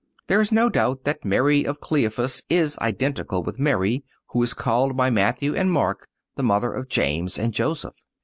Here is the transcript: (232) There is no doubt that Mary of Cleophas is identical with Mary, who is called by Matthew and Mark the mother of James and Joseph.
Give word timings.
(232) 0.27 0.33
There 0.33 0.41
is 0.41 0.51
no 0.51 0.67
doubt 0.67 1.03
that 1.03 1.23
Mary 1.23 1.63
of 1.63 1.79
Cleophas 1.79 2.41
is 2.49 2.75
identical 2.79 3.43
with 3.43 3.59
Mary, 3.59 4.03
who 4.29 4.41
is 4.41 4.55
called 4.55 4.97
by 4.97 5.11
Matthew 5.11 5.53
and 5.53 5.71
Mark 5.71 6.07
the 6.35 6.41
mother 6.41 6.73
of 6.73 6.89
James 6.89 7.37
and 7.37 7.53
Joseph. 7.53 7.97